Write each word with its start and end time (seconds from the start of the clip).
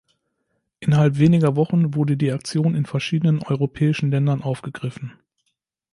Innerhalb 0.79 1.19
weniger 1.19 1.55
Wochen 1.55 1.93
wurde 1.93 2.17
die 2.17 2.31
Aktion 2.31 2.73
in 2.73 2.87
verschiedenen 2.87 3.43
europäischen 3.43 4.09
Ländern 4.09 4.41
aufgegriffen. 4.41 5.13